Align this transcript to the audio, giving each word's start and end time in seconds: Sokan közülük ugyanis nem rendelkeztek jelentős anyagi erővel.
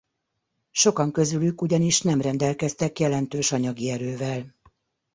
Sokan 0.71 1.11
közülük 1.11 1.61
ugyanis 1.61 2.01
nem 2.01 2.21
rendelkeztek 2.21 2.99
jelentős 2.99 3.51
anyagi 3.51 3.89
erővel. 3.89 4.55